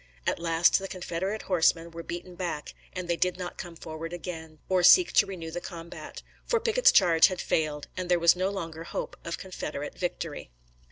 At 0.25 0.39
last 0.39 0.79
the 0.79 0.87
Confederate 0.87 1.43
horsemen 1.43 1.91
were 1.91 2.01
beaten 2.01 2.33
back, 2.33 2.73
and 2.91 3.07
they 3.07 3.15
did 3.17 3.37
not 3.37 3.59
come 3.59 3.75
forward 3.75 4.13
again 4.13 4.57
or 4.67 4.81
seek 4.81 5.11
to 5.13 5.27
renew 5.27 5.51
the 5.51 5.61
combat; 5.61 6.23
for 6.43 6.59
Pickett's 6.59 6.91
charge 6.91 7.27
had 7.27 7.39
failed, 7.39 7.87
and 7.95 8.09
there 8.09 8.17
was 8.17 8.35
no 8.35 8.49
longer 8.49 8.83
hope 8.83 9.15
of 9.23 9.37
Confederate 9.37 9.95
victory. 9.95 10.49